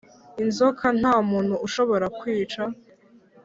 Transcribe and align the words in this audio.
'inzoka 0.41 0.85
nta 1.01 1.15
muntu 1.29 1.55
ushobora 1.65 2.05
kwica 2.19 2.63